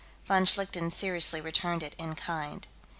Von 0.25 0.45
Schlichten 0.47 0.89
seriously 0.89 1.39
returned 1.41 1.83
it 1.83 1.93
in 1.99 2.15
kind. 2.15 2.65